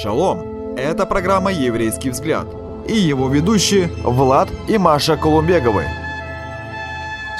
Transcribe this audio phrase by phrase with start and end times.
[0.00, 0.76] Шалом!
[0.76, 2.46] Это программа «Еврейский взгляд»
[2.86, 5.86] и его ведущие Влад и Маша Колумбеговы.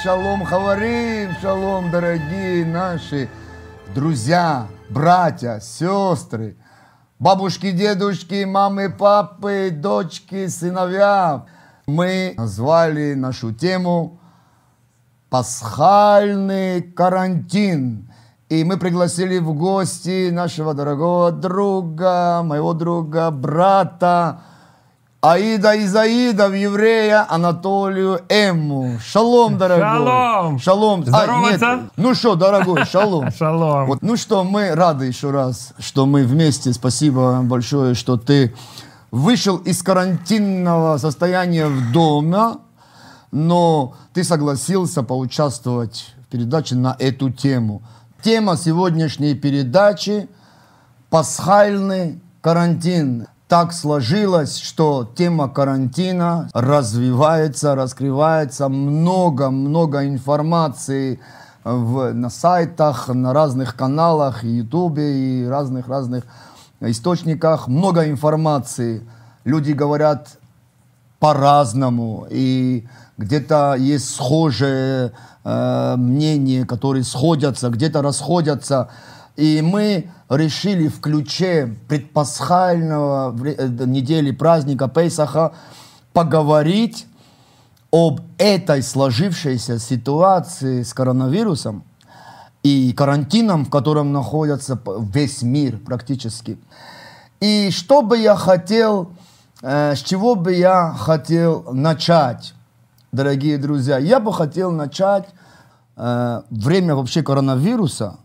[0.02, 3.28] Шалом, Хаварим, шалом, дорогие наши
[3.94, 6.56] друзья, братья, сестры,
[7.20, 11.46] бабушки, дедушки, мамы, папы, дочки, сыновья.
[11.86, 14.18] Мы назвали нашу тему
[15.30, 18.07] «Пасхальный карантин».
[18.48, 24.40] И мы пригласили в гости нашего дорогого друга, моего друга, брата,
[25.20, 28.98] Аида из Аида в еврея Анатолию Эмму.
[29.04, 29.82] Шалом, дорогой.
[29.82, 30.58] Шалом.
[30.60, 31.04] Шалом.
[31.04, 31.72] Здороваться?
[31.72, 31.90] А, нет.
[31.96, 33.30] Ну что, дорогой, шалом.
[33.38, 33.86] Шалом.
[33.88, 36.72] Вот, ну что, мы рады еще раз, что мы вместе.
[36.72, 38.54] Спасибо большое, что ты
[39.10, 42.58] вышел из карантинного состояния в доме,
[43.30, 47.82] но ты согласился поучаствовать в передаче на эту тему.
[48.20, 50.28] Тема сегодняшней передачи–
[51.10, 53.28] пасхальный карантин.
[53.46, 61.20] Так сложилось, что тема карантина развивается, раскрывается, много-много информации
[61.62, 66.24] в, на сайтах, на разных каналах, и Ютубе, и разных-разных
[66.80, 67.68] источниках.
[67.68, 69.08] Много информации.
[69.44, 70.38] Люди говорят
[71.20, 72.88] по-разному, и
[73.18, 75.12] где-то есть схожие
[75.44, 78.90] э, мнения, которые сходятся, где-то расходятся.
[79.36, 85.52] И мы решили в ключе предпасхального э, недели праздника Пейсаха
[86.12, 87.06] поговорить
[87.90, 91.84] об этой сложившейся ситуации с коронавирусом
[92.62, 94.80] и карантином, в котором находится
[95.12, 96.58] весь мир практически.
[97.40, 99.10] И что бы я хотел,
[99.62, 102.54] э, с чего бы я хотел начать,
[103.12, 103.98] дорогие друзья?
[103.98, 105.28] Я бы хотел начать
[105.96, 108.16] э, время вообще коронавируса,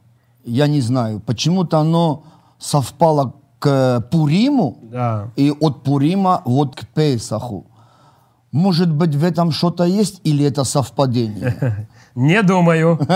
[0.43, 2.23] я не знаю, почему-то оно
[2.59, 5.27] совпало к Пуриму, Да.
[5.37, 7.65] и от Пурима вот к Песаху.
[8.51, 11.87] Может быть, в этом что-то есть или это совпадение?
[12.15, 12.97] Не думаю.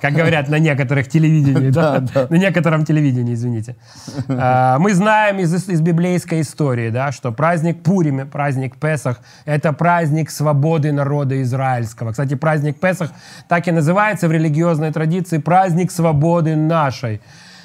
[0.00, 2.02] Как говорят на некоторых телевидении, да?
[2.30, 3.76] На некотором телевидении, извините.
[4.28, 10.30] А, Мы знаем из, из библейской истории, да, что праздник Пуриме, праздник Песах, это праздник
[10.30, 12.12] свободы народа израильского.
[12.12, 13.10] Кстати, праздник Песах
[13.48, 17.20] так и называется в религиозной традиции праздник свободы нашей.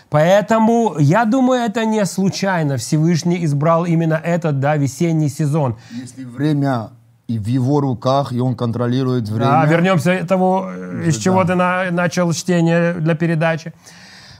[0.09, 2.77] Поэтому, я думаю, это не случайно.
[2.77, 5.77] Всевышний избрал именно этот, да, весенний сезон.
[5.91, 6.89] Если время
[7.27, 9.51] и в его руках, и он контролирует время.
[9.51, 13.73] Да, вернемся к тому, э, из чего ты на- начал чтение для передачи.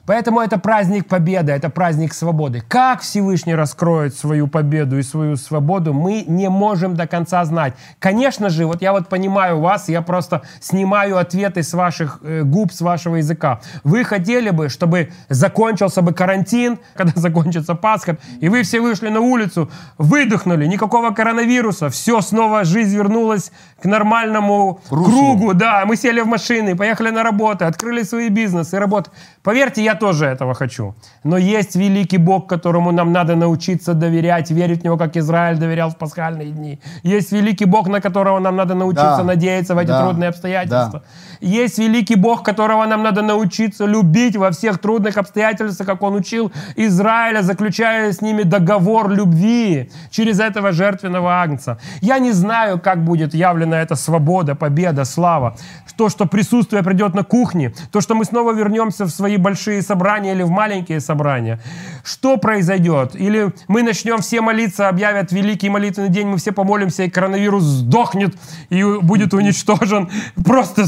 [0.05, 2.61] Поэтому это праздник победы, это праздник свободы.
[2.67, 7.73] Как Всевышний раскроет свою победу и свою свободу, мы не можем до конца знать.
[7.99, 12.71] Конечно же, вот я вот понимаю вас, я просто снимаю ответы с ваших э, губ,
[12.71, 13.61] с вашего языка.
[13.83, 19.21] Вы хотели бы, чтобы закончился бы карантин, когда закончится Пасха, и вы все вышли на
[19.21, 23.51] улицу, выдохнули, никакого коронавируса, все, снова жизнь вернулась
[23.81, 25.05] к нормальному Руслу.
[25.05, 29.09] кругу, да, мы сели в машины, поехали на работу, открыли свои бизнесы, работы.
[29.41, 30.93] Поверьте, я тоже этого хочу.
[31.23, 35.89] Но есть великий Бог, которому нам надо научиться доверять, верить в Него, как Израиль доверял
[35.89, 36.79] в пасхальные дни.
[37.03, 39.23] Есть великий Бог, на которого нам надо научиться Да.
[39.23, 40.01] надеяться в эти Да.
[40.03, 40.99] трудные обстоятельства.
[40.99, 41.47] Да.
[41.47, 46.51] Есть великий Бог, которого нам надо научиться любить во всех трудных обстоятельствах, как Он учил
[46.77, 51.77] Израиля, заключая с ними договор любви через этого жертвенного агнца.
[52.01, 55.55] Я не знаю, как будет явлена эта свобода, победа, слава.
[55.97, 60.33] То, что присутствие придет на кухне, то, что мы снова вернемся в свои большие собрания
[60.33, 61.59] или в маленькие собрания.
[62.03, 63.15] Что произойдет?
[63.15, 68.35] Или мы начнем все молиться, объявят великий молитвенный день, мы все помолимся, и коронавирус сдохнет
[68.69, 70.09] и будет уничтожен.
[70.43, 70.85] Просто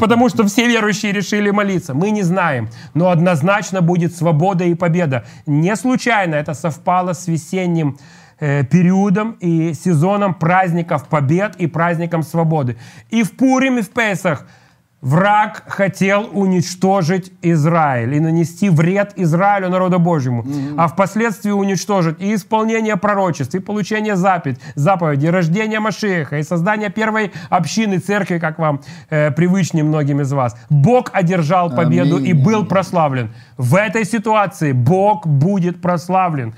[0.00, 1.94] потому, что все верующие решили молиться.
[1.94, 2.68] Мы не знаем.
[2.94, 5.24] Но однозначно будет свобода и победа.
[5.46, 7.98] Не случайно это совпало с весенним
[8.40, 12.76] э, периодом и сезоном праздников побед и праздником свободы.
[13.10, 14.46] И в Пурим, и в Песах
[15.02, 20.44] враг хотел уничтожить Израиль и нанести вред Израилю, народу Божьему,
[20.76, 27.32] а впоследствии уничтожить и исполнение пророчеств, и получение запад, заповеди, рождение Машеха, и создание первой
[27.48, 30.56] общины церкви, как вам э, привычнее многим из вас.
[30.68, 32.68] Бог одержал победу и Аминь, был аминь.
[32.68, 33.30] прославлен.
[33.56, 36.54] В этой ситуации Бог будет прославлен.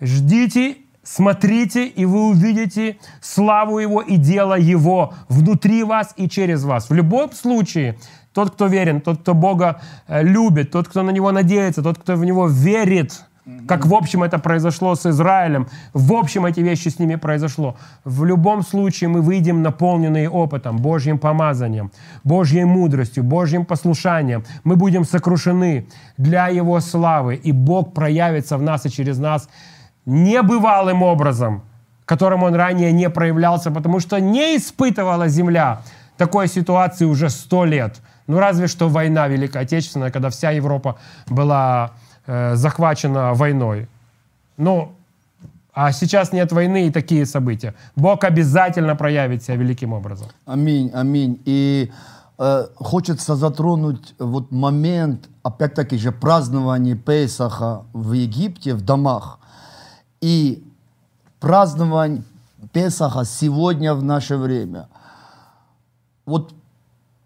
[0.00, 6.90] Ждите, смотрите, и вы увидите славу Его и дело Его внутри вас и через вас.
[6.90, 7.98] В любом случае,
[8.32, 12.16] тот, кто верен, тот, кто Бога э, любит, тот, кто на Него надеется, тот, кто
[12.16, 13.24] в Него верит,
[13.68, 17.76] Как в общем это произошло с Израилем, в общем эти вещи с ними произошло.
[18.02, 21.90] В любом случае мы выйдем наполненные опытом, Божьим помазанием,
[22.24, 24.44] Божьей мудростью, Божьим послушанием.
[24.64, 25.86] Мы будем сокрушены
[26.16, 29.48] для Его славы, и Бог проявится в нас и через нас
[30.06, 31.62] небывалым образом,
[32.04, 35.80] которым Он ранее не проявлялся, потому что не испытывала земля
[36.16, 38.00] такой ситуации уже сто лет.
[38.26, 40.96] Ну разве что война Великая Отечественная, когда вся Европа
[41.28, 41.90] была
[42.26, 43.88] э, захвачена войной.
[44.56, 44.92] Ну,
[45.74, 47.74] а сейчас нет войны и такие события.
[47.96, 50.28] Бог обязательно проявит себя великим образом.
[50.46, 51.40] Аминь, аминь.
[51.44, 51.90] И
[52.38, 59.40] э, хочется затронуть вот момент, опять-таки же, празднования Песаха в Египте, в домах.
[60.24, 60.64] И
[61.38, 62.22] празднование
[62.72, 64.88] Песаха сегодня в наше время.
[66.24, 66.54] Вот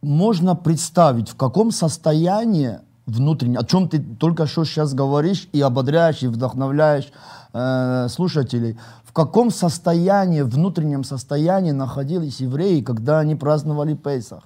[0.02, 6.24] можно представить, в каком состоянии внутренне, о чем ты только что сейчас говоришь и ободряешь,
[6.24, 7.12] и вдохновляешь
[7.52, 14.42] э, слушателей, в каком состоянии, внутреннем состоянии находились евреи, когда они праздновали Песах.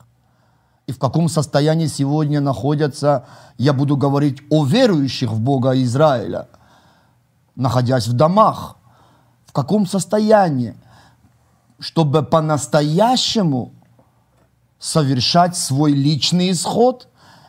[0.87, 3.25] И в каком состоянии сегодня находятся,
[3.57, 6.49] я буду говорить о верующих в Бога Израиля,
[7.55, 8.77] находясь в домах.
[9.47, 10.75] В каком состоянии,
[11.79, 13.73] чтобы по-настоящему
[14.79, 17.09] совершать свой личный исход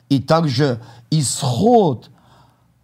[0.10, 2.10] и также исход,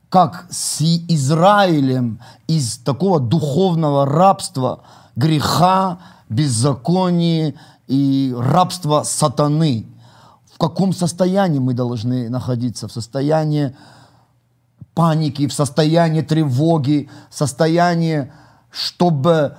[0.10, 4.82] как с Израилем из такого духовного рабства,
[5.16, 6.00] греха,
[6.30, 7.54] беззакония
[7.88, 9.86] и рабства сатаны.
[10.52, 12.88] В каком состоянии мы должны находиться?
[12.88, 13.76] В состоянии
[14.94, 18.32] паники, в состоянии тревоги, в состоянии,
[18.72, 19.56] чтобы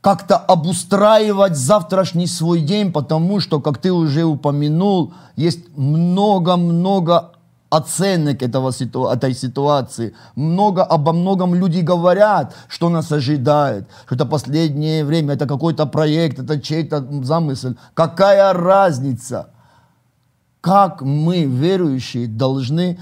[0.00, 7.32] как-то обустраивать завтрашний свой день, потому что, как ты уже упомянул, есть много-много
[7.70, 8.72] оценок этого,
[9.12, 10.14] этой ситуации.
[10.34, 16.38] Много, обо многом люди говорят, что нас ожидает, что это последнее время, это какой-то проект,
[16.38, 17.74] это чей-то замысел.
[17.94, 19.50] Какая разница?
[20.60, 22.98] Как мы, верующие, должны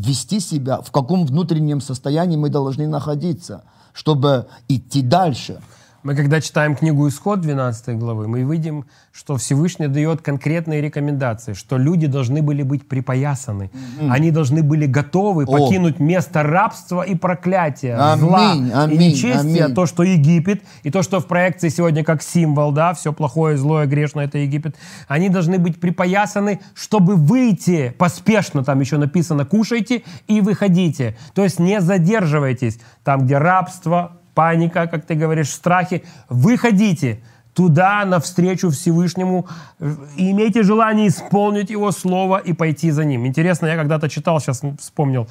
[0.00, 5.60] вести себя, в каком внутреннем состоянии мы должны находиться, чтобы идти дальше.
[6.06, 11.78] Мы когда читаем книгу «Исход» 12 главы, мы видим, что Всевышний дает конкретные рекомендации, что
[11.78, 13.72] люди должны были быть припоясаны.
[13.72, 14.10] Mm-hmm.
[14.12, 15.46] Они должны были готовы О.
[15.46, 19.74] покинуть место рабства и проклятия, аминь, зла аминь, и нечестия, аминь.
[19.74, 23.86] то, что Египет, и то, что в проекции сегодня как символ, да, все плохое, злое,
[23.86, 24.76] грешное— это Египет.
[25.08, 31.16] Они должны быть припоясаны, чтобы выйти поспешно, там еще написано «кушайте и выходите».
[31.34, 37.18] То есть не задерживайтесь там, где рабство, паника, как ты говоришь, страхи, выходите
[37.54, 39.46] туда, навстречу Всевышнему,
[40.18, 43.26] и имейте желание исполнить Его Слово и пойти за Ним.
[43.26, 45.26] Интересно, я когда-то читал, сейчас вспомнил,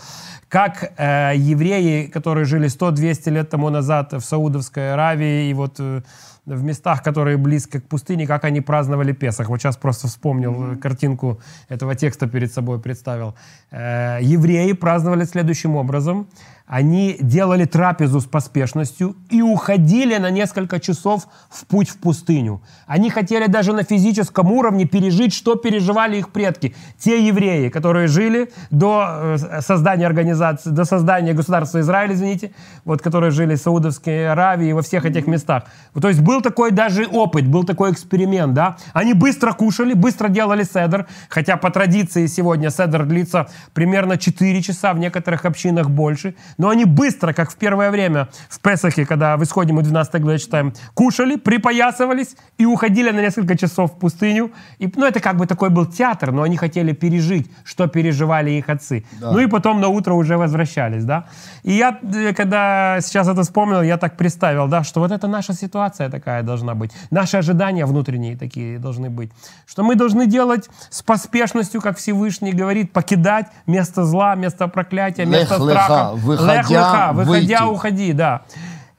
[0.50, 6.02] как э, евреи, которые жили 100-200 лет тому назад в Саудовской Аравии, и вот э,
[6.48, 9.50] в местах, которые близко к пустыне, как они праздновали Песах.
[9.50, 10.78] Вот сейчас просто вспомнил mm-hmm.
[10.78, 13.36] картинку этого текста перед собой представил.
[13.72, 16.28] Э, евреи праздновали следующим образом–
[16.68, 22.62] они делали трапезу с поспешностью и уходили на несколько часов в путь в пустыню.
[22.88, 26.76] Они хотели даже на физическом уровне пережить, что переживали их предки.
[26.98, 32.52] Те евреи, которые жили до э, создания организации, до создания государства Израиль, извините,
[32.84, 35.66] вот, которые жили в Саудовской Аравии и во всех этих местах.
[36.00, 38.78] То есть был такой даже опыт, был такой эксперимент, да.
[38.94, 44.94] Они быстро кушали, быстро делали седр, хотя по традиции сегодня седр длится примерно 4 часа,
[44.94, 46.34] в некоторых общинах больше.
[46.58, 50.40] Но они быстро, как в первое время в Песахе, когда в исходе мы 12 главе
[50.40, 54.52] читаем, кушали, припоясывались и уходили на несколько часов в пустыню.
[54.80, 58.70] И, ну, это как бы такой был театр, но они хотели пережить, что переживали их
[58.70, 59.06] отцы.
[59.20, 59.32] Да.
[59.32, 61.26] Ну и потом на утро уже возвращались, да.
[61.64, 65.54] И я, э, когда сейчас это вспомнил, я так представил, да, что вот это наша
[65.54, 66.92] ситуация такая должна быть.
[67.12, 69.32] Наши ожидания внутренние такие должны быть.
[69.66, 75.56] Что мы должны делать с поспешностью, как Всевышний говорит, покидать место зла, место проклятия, место
[75.56, 77.74] страха выходя, выходя, выйти.
[77.74, 78.42] уходи, да.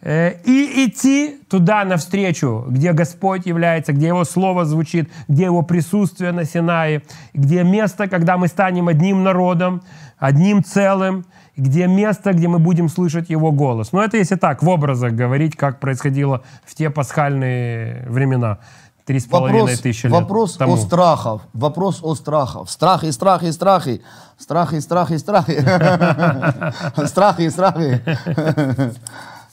[0.02, 6.32] Э, и идти туда навстречу, где Господь является, где Его Слово звучит, где Его присутствие
[6.32, 7.02] на Синае,
[7.34, 9.82] где место, когда мы станем одним народом,
[10.18, 11.24] одним целым,
[11.56, 13.92] где место, где мы будем слышать Его голос.
[13.92, 18.58] Но это если так, в образах говорить, как происходило в те пасхальные времена.
[19.06, 20.74] Три с половиной тысячи лет Вопрос тому.
[20.74, 21.42] о страхах.
[21.52, 22.68] Вопрос о страхах.
[22.68, 24.02] Страхи, страхи, страхи.
[24.36, 25.60] Страхи, страхи, страхи.
[27.06, 28.02] Страхи, страхи.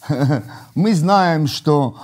[0.75, 1.95] Мы знаем, что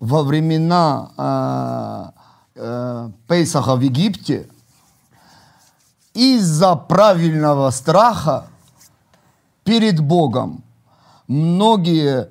[0.00, 2.12] во времена
[2.56, 4.50] э, э, Пейсаха в Египте
[6.12, 8.48] из-за правильного страха
[9.64, 10.62] перед Богом
[11.26, 12.28] многие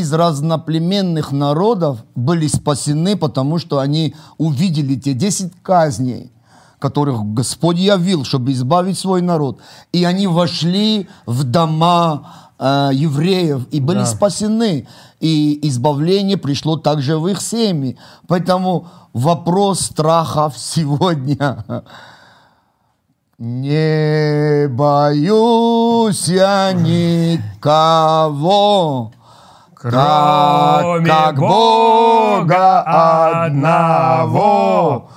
[0.00, 6.30] из разноплеменных народов были спасены, потому что они увидели те 10 казней,
[6.78, 9.58] которых Господь явил, чтобы избавить свой народ.
[9.92, 12.22] И они вошли в дома
[12.58, 14.06] э, евреев и были Да.
[14.06, 14.86] спасены.
[15.20, 17.96] И избавление пришло также в их семьи.
[18.28, 21.64] Поэтому вопрос страхов сегодня.
[23.38, 26.72] Не боюсь я
[28.12, 29.12] никого,
[29.82, 32.82] Кроме как Бога
[33.42, 35.10] одного,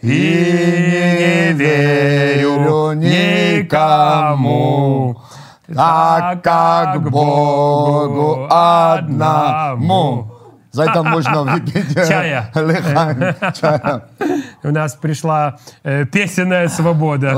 [0.00, 4.40] и не верю никому,
[5.66, 10.32] так как Богу одному.
[10.72, 12.50] За это можно выпить Чая.
[12.54, 14.02] лихань, чая.
[14.64, 17.34] У нас пришла э, песенная свобода.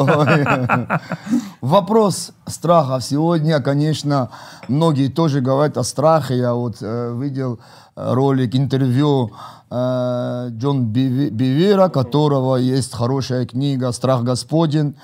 [1.60, 3.04] Вопрос страхов.
[3.04, 4.28] Сегодня, конечно,
[4.68, 6.38] многие тоже говорят о страхе.
[6.38, 7.58] Я вот э, видел
[7.96, 9.32] э, ролик, интервью
[9.70, 14.94] э, Джон Биви- Бивера, которого есть хорошая книга «Страх Господень».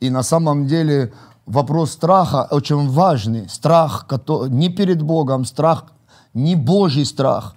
[0.00, 1.12] И на самом деле
[1.46, 3.48] вопрос страха очень важный.
[3.48, 4.06] Страх
[4.48, 5.84] не перед Богом, страх
[6.34, 7.54] не Божий страх,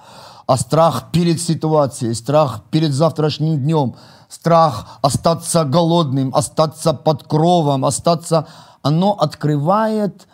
[0.47, 3.95] а страх перед ситуацией, страх перед завтрашним днем,
[4.29, 8.47] страх остаться голодным, остаться под кровом, остаться...
[8.81, 10.27] Оно открывает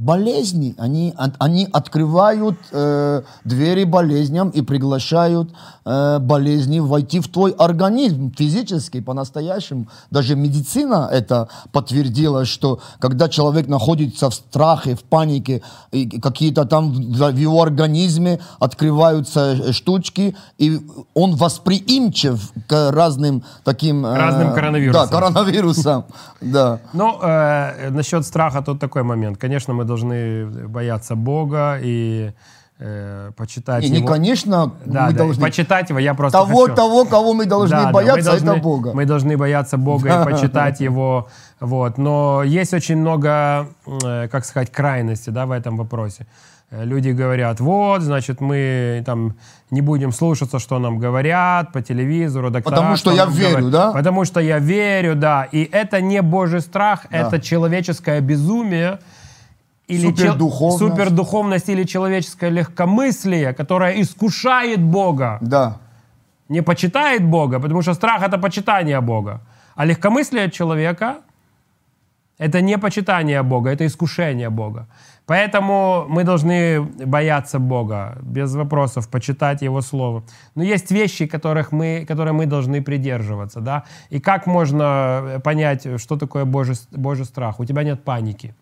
[0.00, 5.50] болезни, они, они открывают э, двери болезням и приглашают
[5.84, 9.88] э, болезни войти в твой организм физически, по-настоящему.
[10.10, 16.92] Даже медицина это подтвердила, что когда человек находится в страхе, в панике, и какие-то там
[16.92, 20.80] в в его организме открываются э, штучки, и
[21.14, 24.06] он восприимчив к разным таким...
[24.06, 25.08] э, Разным коронавирусам.
[25.08, 26.04] Да, коронавирусам,
[26.40, 26.78] да.
[26.94, 29.36] Ну, э, насчет страха тут такой момент.
[29.38, 32.32] Конечно, мы должны бояться Бога и
[32.80, 34.08] э, почитать Не, не, его.
[34.08, 35.42] конечно, Да, мы да, должны...
[35.42, 35.98] почитать его.
[35.98, 36.74] Я просто Того, хочу.
[36.74, 38.92] того, кого мы должны Да, да, бояться, мы должны, это Бога.
[38.94, 41.28] Мы должны бояться Бога и почитать Его.
[41.60, 41.98] Вот.
[41.98, 43.66] Но есть очень много,
[44.04, 46.26] э, как сказать, крайностей да, в этом вопросе.
[46.70, 49.34] Э, Люди говорят, вот, значит, мы там
[49.70, 53.70] не будем слушаться, что нам говорят по телевизору, доктора, Потому что я нам верю, говорят.
[53.70, 53.92] да?
[53.92, 55.48] Потому что я верю, да.
[55.52, 58.98] И это не Божий страх, это человеческое безумие.
[59.90, 60.78] Или чел- Супердуховность.
[60.78, 65.76] супердуховность или человеческое легкомыслие, которое искушает Бога Да.
[66.48, 69.40] не почитает Бога, потому что страх это почитание Бога.
[69.76, 71.14] А легкомыслие человека
[72.38, 74.86] это не почитание Бога, это искушение Бога.
[75.26, 80.22] Поэтому мы должны бояться Бога, без вопросов, почитать Его Слово.
[80.56, 83.60] Но есть вещи, которых мы, которые мы должны придерживаться.
[83.60, 83.82] Да?
[84.12, 87.60] И как можно понять, что такое Божий, Божий страх?
[87.60, 88.54] У тебя нет паники.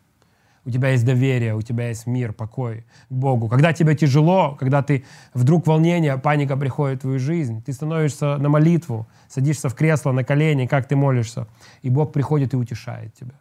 [0.69, 3.49] У тебя есть доверие, у тебя есть мир, покой к Богу.
[3.49, 8.51] Когда тебе тяжело, когда ты вдруг волнение, паника приходит в твою жизнь, ты становишься на
[8.51, 11.47] молитву, садишься в кресло, на колени, как ты молишься,
[11.81, 13.33] и Бог приходит и утешает тебя.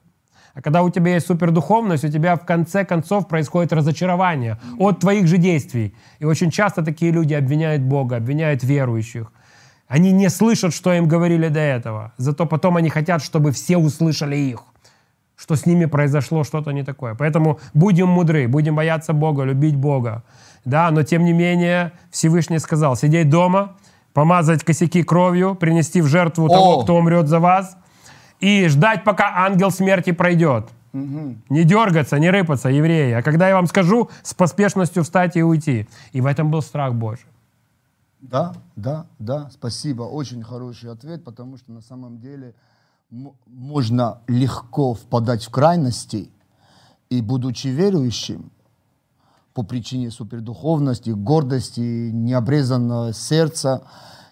[0.53, 5.27] А когда у тебя есть супердуховность, у тебя в конце концов происходит разочарование от твоих
[5.27, 5.93] же действий.
[6.19, 9.33] И очень часто такие люди обвиняют Бога, обвиняют верующих.
[9.89, 12.13] Они не слышат, что им говорили до этого.
[12.15, 14.63] Зато потом они хотят, чтобы все услышали их
[15.37, 17.15] что с ними произошло что-то не такое.
[17.15, 20.23] Поэтому будем мудры, будем бояться Бога, любить Бога.
[20.65, 23.77] Да, но тем не менее Всевышний сказал, сидеть дома,
[24.13, 26.83] помазать косяки кровью, принести в жертву того, О!
[26.83, 27.77] кто умрет за вас,
[28.39, 30.67] и ждать, пока ангел смерти пройдет.
[30.93, 33.13] Не дергаться, не рыпаться, евреи.
[33.13, 35.87] А когда я вам скажу, с поспешностью встать и уйти.
[36.11, 37.27] И в этом был страх Божий.
[38.19, 40.03] Да, да, да, спасибо.
[40.03, 42.55] Очень хороший ответ, потому что на самом деле
[43.09, 46.29] можно легко впадать в крайности,
[47.09, 48.51] и будучи верующим,
[49.53, 53.83] по причине супердуховности, гордости, необрезанного сердца,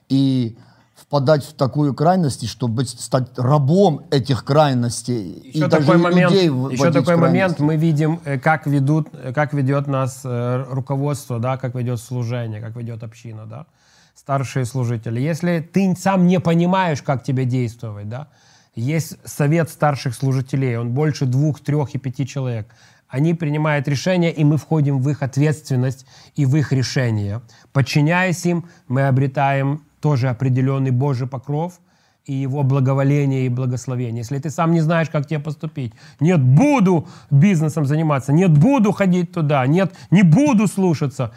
[0.08, 0.58] и
[0.96, 5.42] впадать в такую крайность, чтобы стать рабом этих крайностей.
[5.54, 9.88] Еще и такой момент, еще такой момент, мы видим, э, как ведут, э, как ведет
[9.88, 13.66] нас э, руководство, да, как ведет служение, как ведет община, да,
[14.14, 15.20] старшие служители.
[15.20, 18.28] Если ты сам не понимаешь, как тебе действовать, да,
[18.76, 22.68] есть совет старших служителей, он больше двух, трех и пяти человек.
[23.08, 26.06] Они принимают решения, и мы входим в их ответственность
[26.36, 27.42] и в их решения.
[27.72, 31.80] Подчиняясь им, мы обретаем тоже определенный Божий покров,
[32.26, 34.22] и его благоволение и благословение.
[34.22, 39.32] Если ты сам не знаешь, как тебе поступить, нет, буду бизнесом заниматься, нет, буду ходить
[39.32, 41.32] туда, нет, не буду слушаться,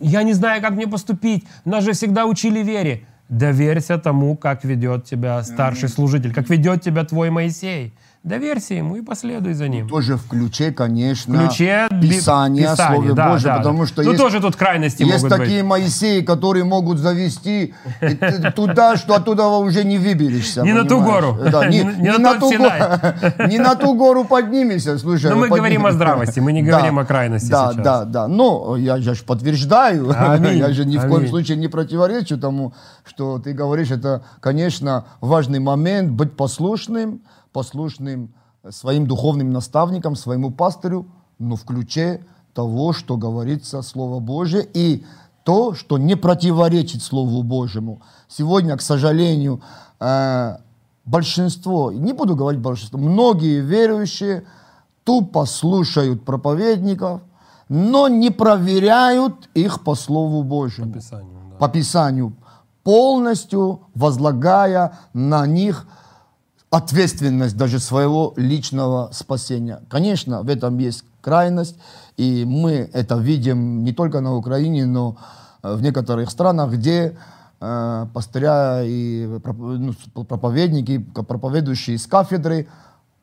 [0.00, 3.06] я не знаю, как мне поступить, нас же всегда учили вере.
[3.28, 7.94] Доверься тому, как ведет тебя старший служитель, как ведет тебя твой Моисей.
[8.24, 9.86] Доверься ему и последуй за ним.
[9.86, 13.86] Тоже в ключе, конечно, ключе Писания, Писания, Слове да, Божьем, да, потому да.
[13.86, 15.70] что Ну, есть, тоже тут крайности есть такие быть.
[15.70, 17.74] Моисеи, которые могут завести
[18.56, 20.62] туда, что оттуда уже не выберешься.
[20.62, 21.36] Не на ту гору.
[21.68, 22.80] Не, на ту Синай.
[22.80, 25.30] го- не на ту гору поднимешься, слушай.
[25.30, 28.28] Но мы говорим о здравости, мы не говорим о крайности Да, да, да.
[28.28, 30.06] Но я же подтверждаю,
[30.54, 32.72] я же ни в коем случае не противоречу тому,
[33.04, 33.90] что ты говоришь.
[33.90, 37.20] Это, конечно, важный момент быть послушным,
[37.54, 38.34] послушным
[38.68, 41.06] своим духовным наставникам, своему пастырю,
[41.38, 45.04] но в ключе того, что говорится Слово Божие, и
[45.44, 48.00] то, что не противоречит Слову Божьему.
[48.28, 49.60] Сегодня, к сожалению,
[50.00, 50.56] э,
[51.04, 54.44] большинство, не буду говорить большинство, многие верующие
[55.04, 57.20] тупо слушают проповедников,
[57.68, 61.56] но не проверяют их по Слову Божьему Писанию, да.
[61.56, 62.34] по Писанию,
[62.82, 65.86] полностью возлагая на них
[66.74, 69.80] ответственность даже своего личного спасения.
[69.88, 71.76] Конечно, в этом есть крайность,
[72.16, 75.16] и мы это видим не только на Украине, но
[75.62, 77.16] э, в некоторых странах, где
[77.60, 79.24] э, пастыря и
[79.56, 82.66] ну, проповедники, проповедующие с кафедры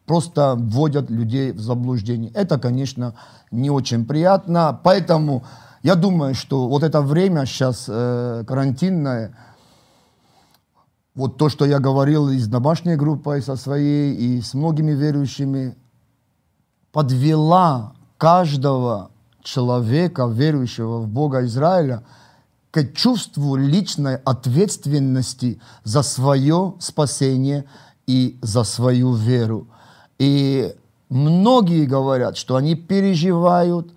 [0.05, 2.31] просто вводят людей в заблуждение.
[2.33, 3.15] Это, конечно,
[3.51, 5.43] не очень приятно, поэтому
[5.83, 9.35] я думаю, что вот это время сейчас э, карантинное,
[11.15, 15.75] вот то, что я говорил и с домашней группой со своей, и с многими верующими,
[16.91, 19.11] подвела каждого
[19.43, 22.03] человека, верующего в Бога Израиля,
[22.71, 27.65] к чувству личной ответственности за свое спасение
[28.07, 29.67] и за свою веру.
[30.19, 30.73] И
[31.09, 33.93] многие говорят, что они переживают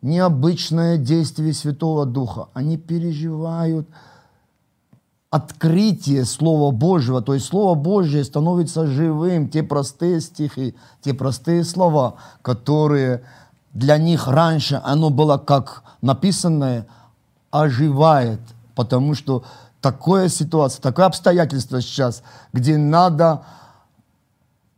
[0.00, 2.48] необычное действие Святого Духа.
[2.54, 3.88] Они переживают
[5.30, 12.14] открытие Слова Божьего, то есть Слово Божье становится живым, те простые стихи, те простые слова,
[12.42, 13.22] которые
[13.74, 16.86] для них раньше оно было как написанное,
[17.50, 18.40] оживает,
[18.74, 19.44] потому что
[19.80, 23.42] такая ситуация, такое обстоятельство сейчас, где надо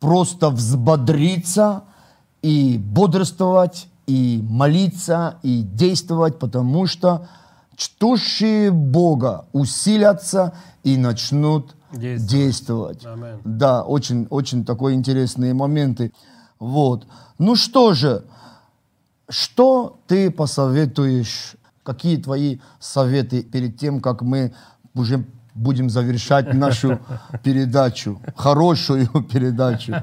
[0.00, 1.84] просто взбодриться
[2.42, 7.28] и бодрствовать, и молиться, и действовать, потому что
[7.80, 12.30] чтущие Бога усилятся и начнут Действовать.
[12.30, 13.06] действовать.
[13.44, 16.12] Да, очень, очень такой интересные моменты.
[16.58, 17.06] Вот.
[17.38, 18.24] Ну что же,
[19.30, 21.56] что ты посоветуешь?
[21.82, 24.52] Какие твои советы перед тем, как мы
[24.94, 27.00] уже будем завершать нашу
[27.42, 29.94] передачу, хорошую передачу?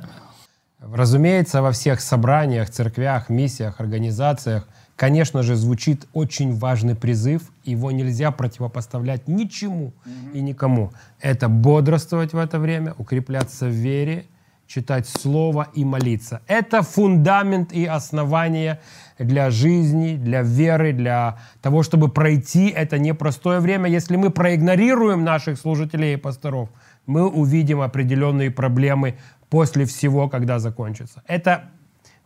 [0.79, 7.43] Разумеется, во всех собраниях, церквях, миссиях, организациях, конечно же, звучит очень важный призыв.
[7.63, 9.93] Его нельзя противопоставлять ничему
[10.33, 10.91] и никому.
[11.21, 14.25] Это бодрствовать в это время, укрепляться в вере,
[14.67, 16.41] читать Слово и молиться.
[16.47, 18.81] Это фундамент и основание
[19.17, 23.89] для жизни, для веры, для того, чтобы пройти это непростое время.
[23.89, 26.69] Если мы проигнорируем наших служителей и пасторов,
[27.05, 29.17] мы увидим определенные проблемы
[29.49, 31.23] после всего, когда закончится.
[31.27, 31.69] Это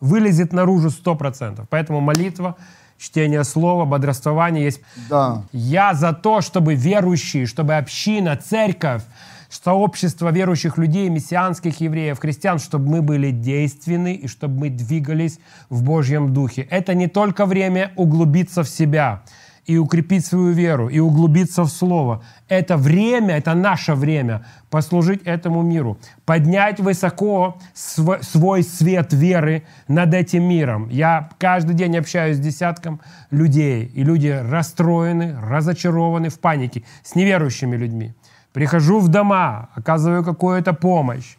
[0.02, 1.64] вылезет наружу 100%.
[1.70, 2.56] Поэтому молитва,
[2.98, 4.80] чтение слова, бодрствование есть.
[5.08, 5.44] Да.
[5.52, 9.02] Я за то, чтобы верующие, чтобы община, церковь,
[9.48, 15.38] сообщество верующих людей, мессианских евреев, христиан, чтобы мы были действенны и чтобы мы двигались
[15.70, 16.62] в Божьем Духе.
[16.62, 19.22] Это не только время углубиться в себя
[19.64, 22.22] и укрепить свою веру, и углубиться в Слово.
[22.48, 30.14] Это время, это наше время послужить этому миру, поднять высоко св- свой свет веры над
[30.14, 30.88] этим миром.
[30.90, 37.76] Я каждый день общаюсь с десятком людей, и люди расстроены, разочарованы, в панике, с неверующими
[37.76, 38.14] людьми.
[38.52, 41.36] Прихожу в дома, оказываю какую-то помощь,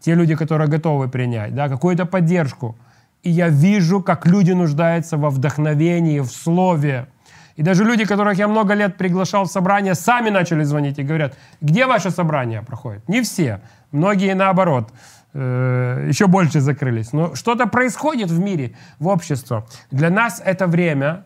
[0.00, 2.76] те люди, которые готовы принять, да, какую-то поддержку.
[3.22, 7.06] И я вижу, как люди нуждаются во вдохновении, в слове.
[7.56, 11.36] И даже люди, которых я много лет приглашал в собрание, сами начали звонить и говорят,
[11.60, 13.08] где ваше собрание проходит?
[13.08, 13.60] Не все.
[13.92, 14.92] Многие наоборот
[15.34, 17.12] э, еще больше закрылись.
[17.12, 19.64] Но что-то происходит в мире, в обществе.
[19.92, 21.24] Для нас это время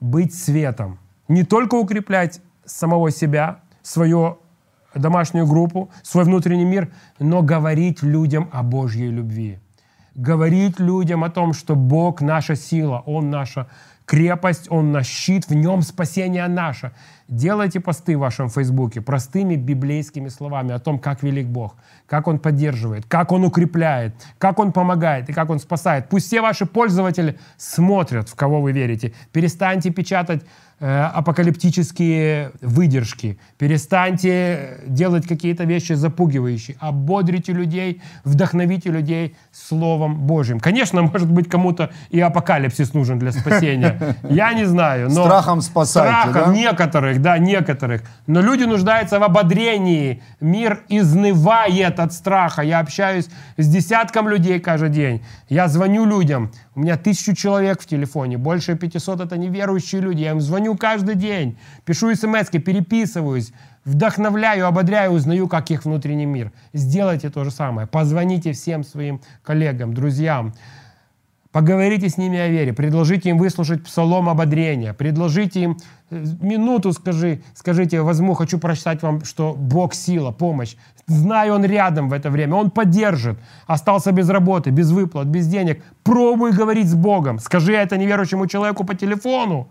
[0.00, 0.98] быть светом.
[1.28, 4.38] Не только укреплять самого себя, свою
[4.94, 9.58] домашнюю группу, свой внутренний мир, но говорить людям о Божьей любви.
[10.14, 13.66] Говорить людям о том, что Бог наша сила, Он наша
[14.06, 16.92] крепость, Он наш щит, в Нем спасение наше.
[17.28, 21.74] Делайте посты в вашем Фейсбуке простыми библейскими словами о том, как велик Бог,
[22.06, 26.08] как Он поддерживает, как Он укрепляет, как Он помогает и как Он спасает.
[26.08, 29.12] Пусть все ваши пользователи смотрят, в кого вы верите.
[29.32, 30.44] Перестаньте печатать
[30.78, 33.38] апокалиптические выдержки.
[33.56, 36.76] Перестаньте делать какие-то вещи запугивающие.
[36.80, 40.60] Ободрите людей, вдохновите людей Словом Божьим.
[40.60, 44.16] Конечно, может быть, кому-то и апокалипсис нужен для спасения.
[44.28, 45.08] Я не знаю.
[45.08, 46.58] Но Страхом спасайте, Страхом да?
[46.58, 48.02] некоторых, да, некоторых.
[48.26, 50.22] Но люди нуждаются в ободрении.
[50.40, 52.60] Мир изнывает от страха.
[52.60, 55.24] Я общаюсь с десятком людей каждый день.
[55.48, 56.52] Я звоню людям.
[56.74, 58.36] У меня тысячу человек в телефоне.
[58.36, 60.20] Больше 500 это неверующие люди.
[60.20, 61.58] Я им звоню каждый день.
[61.84, 63.52] Пишу смс переписываюсь.
[63.84, 66.50] Вдохновляю, ободряю, узнаю, как их внутренний мир.
[66.72, 67.86] Сделайте то же самое.
[67.86, 70.54] Позвоните всем своим коллегам, друзьям.
[71.56, 75.78] Поговорите с ними о вере, предложите им выслушать псалом ободрения, предложите им
[76.10, 80.76] э, минуту, скажи, скажите, возьму, хочу прочитать вам, что Бог сила, помощь.
[81.06, 83.38] Знаю, Он рядом в это время, Он поддержит.
[83.66, 85.82] Остался без работы, без выплат, без денег.
[86.02, 87.38] Пробуй говорить с Богом.
[87.38, 89.68] Скажи это неверующему человеку по телефону.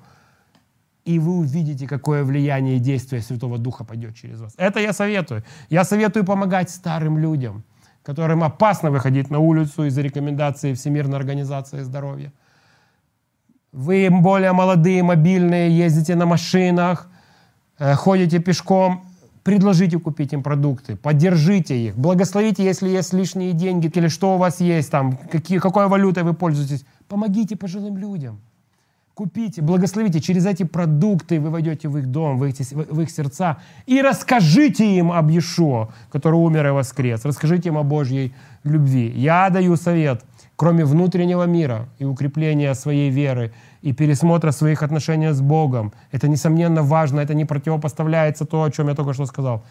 [1.06, 4.54] И вы увидите, какое влияние и действие Святого Духа пойдет через вас.
[4.58, 5.44] Это я советую.
[5.70, 7.64] Я советую помогать старым людям–
[8.06, 12.32] которым опасно выходить на улицу из-за рекомендаций Всемирной организации здоровья.
[13.72, 17.10] Вы более молодые, мобильные, ездите на машинах,
[17.80, 19.06] э, ходите пешком,
[19.44, 24.62] предложите купить им продукты, поддержите их, благословите, если есть лишние деньги или что у вас
[24.62, 26.86] есть, там, какие, какой валютой вы пользуетесь.
[27.08, 28.40] Помогите пожилым людям.
[29.16, 30.20] Купите, благословите.
[30.20, 33.58] Через эти продукты вы войдете в их дом, в их, в их сердца.
[33.86, 37.24] И расскажите им об Иешуа, который умер и воскрес.
[37.24, 38.34] Расскажите им о Божьей
[38.66, 39.14] любви.
[39.16, 40.26] Я даю совет,
[40.58, 45.94] кроме внутреннего мира и укрепления своей веры, и пересмотра своих отношений с Богом.
[46.12, 49.64] Это, несомненно, важно, это не противопоставляется то, о чем я только что сказал.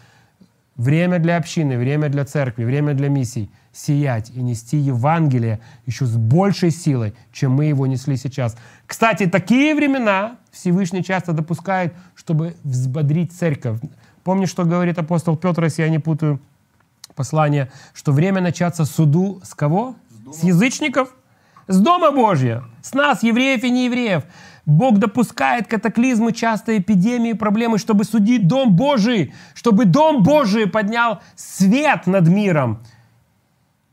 [0.75, 3.49] Время для общины, время для церкви, время для миссий.
[3.71, 8.57] Сиять и нести Евангелие еще с большей силой, чем мы его несли сейчас.
[8.85, 13.79] Кстати, такие времена Всевышний часто допускает, чтобы взбодрить церковь.
[14.23, 16.41] Помни, что говорит апостол Петр, если я не путаю
[17.15, 19.95] послание, что время начаться суду с кого?
[20.31, 21.13] С, с язычников?
[21.67, 22.65] С Дома Божьего.
[22.81, 24.23] С нас, евреев и неевреев.
[24.65, 32.07] Бог допускает катаклизмы, часто эпидемии, проблемы, чтобы судить Дом Божий, чтобы Дом Божий поднял свет
[32.07, 32.83] над миром.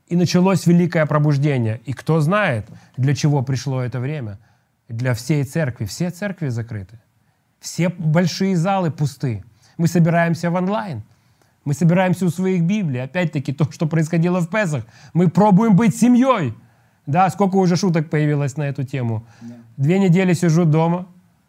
[0.09, 1.81] И началось великое пробуждение.
[1.85, 4.39] И кто знает, для чего пришло это время?
[4.89, 5.85] Для всей церкви.
[5.85, 7.01] Все церкви закрыты.
[7.61, 9.45] Все большие залы пусты.
[9.79, 11.03] Мы собираемся в онлайн.
[11.65, 12.99] Мы собираемся у своих Библий.
[12.99, 14.85] Опять-таки то, что происходило в Песах.
[15.15, 16.55] Мы пробуем быть семьей.
[17.07, 19.25] Да, сколько уже шуток появилось на эту тему.
[19.41, 19.55] Да.
[19.77, 21.07] Две недели сижу дома,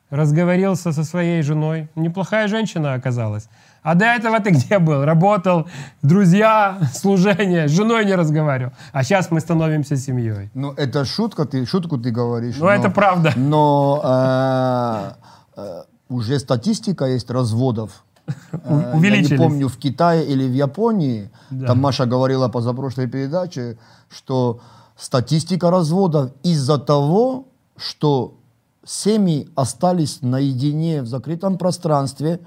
[0.10, 1.88] разговорился со своей женой.
[1.96, 3.50] Неплохая женщина оказалась.
[3.84, 5.04] А до этого ты где был?
[5.04, 5.68] Работал,
[6.02, 8.72] друзья, служение, с женой не разговаривал.
[8.94, 10.50] А сейчас мы становимся семьей.
[10.54, 12.56] Ну, это шутка, ты, шутку ты говоришь.
[12.60, 13.34] Ну, это правда.
[13.36, 18.04] Но э, э, уже статистика есть разводов.
[18.94, 19.30] Увеличились.
[19.32, 21.68] Я не помню, в Китае или в Японии, да.
[21.68, 23.78] там Маша говорила позапрошлой передаче,
[24.10, 24.62] что
[25.04, 28.36] статистика разводов из-за того, что
[28.86, 32.40] семьи остались наедине в закрытом пространстве,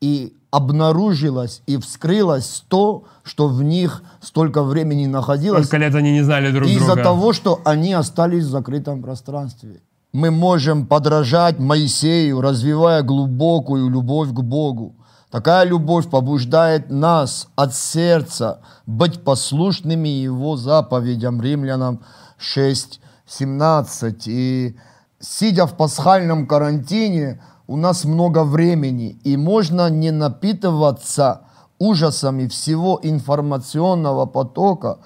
[0.00, 5.66] и обнаружилось и вскрылось то, что в них столько времени находилось.
[5.66, 6.92] Сколько лет они не знали друг из-за друга.
[6.92, 9.80] Из-за того, что они остались в закрытом пространстве.
[10.12, 14.96] Мы можем подражать Моисею, развивая глубокую любовь к Богу.
[15.32, 22.00] Такая любовь побуждает нас от сердца быть послушными Его заповедям, римлянам
[22.36, 24.24] 6, 17.
[24.26, 24.76] И
[25.20, 31.46] сидя в пасхальном карантине, у нас много времени, и можно не напитываться
[31.78, 34.98] ужасами всего информационного потока,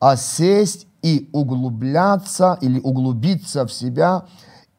[0.00, 4.24] а сесть и углубляться или углубиться в себя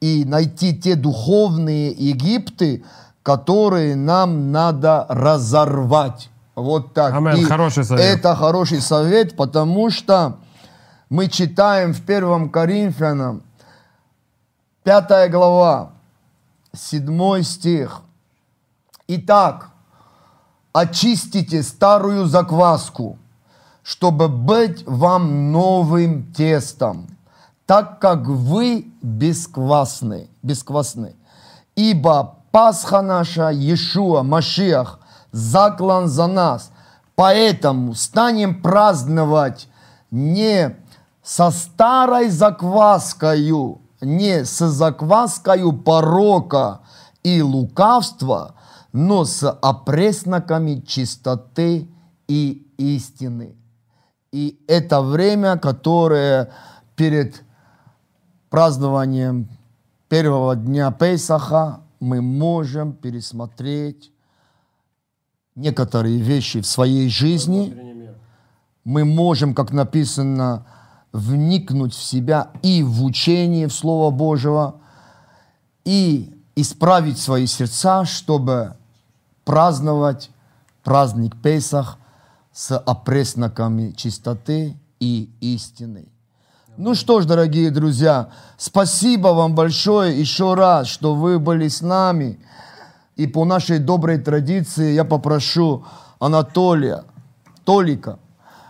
[0.01, 2.83] и найти те духовные Египты,
[3.25, 6.29] которые нам надо разорвать.
[6.53, 7.11] Вот так.
[7.15, 7.43] Амен.
[7.47, 8.19] Хороший совет.
[8.19, 10.37] Это хороший совет, потому что
[11.09, 13.41] мы читаем в первом Коринфянам,
[14.83, 15.89] пятая глава,
[16.71, 18.01] седьмой стих.
[19.07, 19.69] Итак,
[20.71, 23.17] очистите старую закваску,
[23.81, 27.07] чтобы быть вам новым тестом,
[27.65, 31.15] так как вы бесквасны, бесквасны.
[31.75, 34.99] Ибо Пасха наша, Иешуа, Машиах,
[35.33, 36.71] заклан за нас.
[37.15, 39.67] Поэтому станем праздновать
[40.09, 40.77] не
[41.21, 46.79] со старой закваскою, не с закваскою порока
[47.23, 48.55] и лукавства,
[48.93, 51.89] но с опресноками чистоты
[52.29, 53.57] и истины.
[54.31, 56.51] И это время, которое
[56.95, 57.43] перед
[58.49, 59.49] празднованием
[60.07, 64.11] первого дня Пейсаха мы можем пересмотреть
[65.55, 68.11] некоторые вещи в своей жизни.
[68.83, 70.65] Мы можем, как написано,
[71.11, 74.81] вникнуть в себя и в учение, в Слово Божьего,
[75.85, 78.75] и исправить свои сердца, чтобы
[79.43, 80.29] праздновать
[80.83, 81.97] праздник Песах
[82.51, 86.07] с опресноками чистоты и истины.
[86.77, 92.37] Ну что ж, дорогие друзья, спасибо вам большое еще раз, что вы были с нами.
[93.15, 95.85] И по нашей доброй традиции я попрошу
[96.19, 97.05] Анатолия,
[97.63, 98.19] Толика,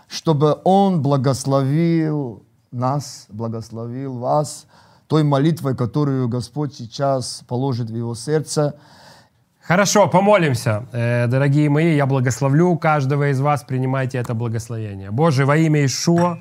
[0.06, 4.66] чтобы он благословил нас, благословил вас
[5.08, 8.76] той молитвой, которую Господь сейчас положит в его сердце.
[9.60, 10.86] Хорошо, помолимся.
[10.92, 15.10] Э, дорогие мои, я благословлю каждого из вас, принимайте это благословение.
[15.10, 16.38] Боже, во имя Ишуа,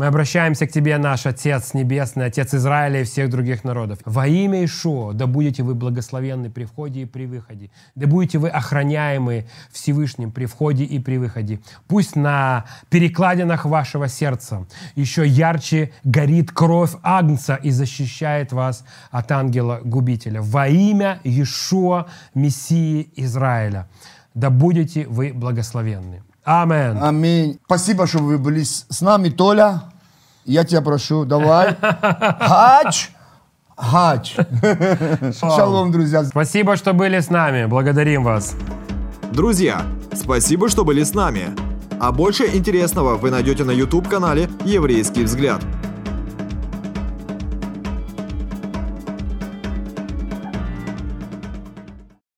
[0.00, 3.98] мы обращаемся к Тебе, наш Отец Небесный, Отец Израиля и всех других народов.
[4.06, 7.70] Во имя Ишуа, да будете вы благословенны при входе и при выходе.
[7.96, 11.60] Да будете вы охраняемы Всевышним при входе и при выходе.
[11.86, 20.40] Пусть на перекладинах вашего сердца еще ярче горит кровь Агнца и защищает вас от ангела-губителя.
[20.40, 23.86] Во имя Ишуа, Мессии Израиля.
[24.32, 26.22] Да будете вы благословенны.
[26.50, 26.98] Аминь.
[27.00, 27.58] Аминь.
[27.64, 29.82] Спасибо, что вы были с с нами, Толя.
[30.44, 31.76] Я тебя прошу, давай.
[32.40, 33.10] Хач.
[33.76, 34.36] Хач.
[35.38, 36.24] Шалом, друзья.
[36.24, 37.66] Спасибо, что были с нами.
[37.66, 38.56] Благодарим вас.
[39.32, 39.82] Друзья,
[40.12, 41.54] спасибо, что были с нами.
[42.00, 45.62] А больше интересного вы найдете на YouTube-канале «Еврейский взгляд».